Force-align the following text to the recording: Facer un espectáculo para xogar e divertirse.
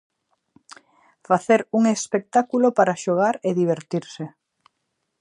Facer 1.27 1.59
un 1.77 1.83
espectáculo 1.95 2.67
para 2.77 2.99
xogar 3.03 3.35
e 3.47 3.49
divertirse. 3.61 4.25